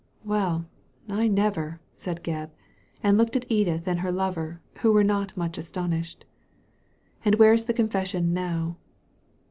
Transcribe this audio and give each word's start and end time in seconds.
""Well, 0.25 0.65
I 1.09 1.27
never 1.27 1.79
I'' 1.79 1.79
said 2.01 2.23
Gebb; 2.23 2.49
and 3.03 3.19
looked 3.19 3.35
at 3.35 3.45
Edith 3.51 3.85
and 3.87 3.99
her 3.99 4.11
lover, 4.11 4.59
who 4.79 4.91
were 4.93 5.03
not 5.03 5.37
much 5.37 5.59
astonished. 5.59 6.25
"And 7.23 7.35
where 7.35 7.53
is 7.53 7.65
the 7.65 7.73
confession 7.75 8.33
now 8.33 8.77